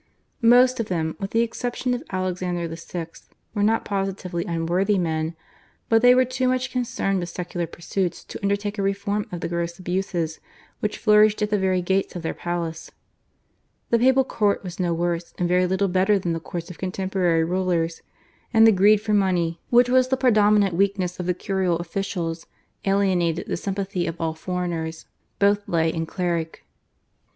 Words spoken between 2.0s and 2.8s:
Alexander